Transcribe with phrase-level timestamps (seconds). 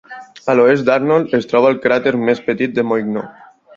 [0.53, 3.29] A l'oest d'Arnold es troba el cràter més petit de Moigno.